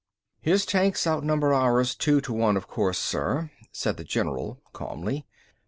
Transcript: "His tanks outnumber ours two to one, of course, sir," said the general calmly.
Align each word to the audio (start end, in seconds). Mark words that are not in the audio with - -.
"His 0.39 0.65
tanks 0.65 1.05
outnumber 1.05 1.53
ours 1.53 1.93
two 1.93 2.21
to 2.21 2.33
one, 2.33 2.57
of 2.57 2.67
course, 2.67 2.97
sir," 2.97 3.51
said 3.71 3.97
the 3.97 4.03
general 4.03 4.59
calmly. 4.73 5.27